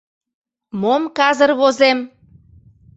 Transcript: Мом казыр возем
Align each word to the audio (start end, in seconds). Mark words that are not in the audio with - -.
Мом 0.81 1.03
казыр 1.17 1.51
возем 1.59 1.99